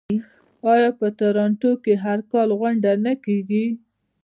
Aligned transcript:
آیا 0.73 0.89
په 0.99 1.07
تورنټو 1.19 1.71
کې 1.83 1.93
هر 2.03 2.19
کال 2.31 2.49
غونډه 2.59 2.91
نه 3.05 3.13
کیږي؟ 3.23 3.65